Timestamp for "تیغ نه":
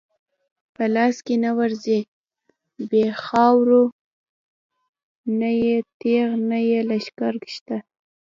5.99-6.59